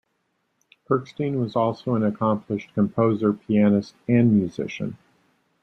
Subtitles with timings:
[0.89, 4.97] Erskine was also an accomplished composer, pianist and musician.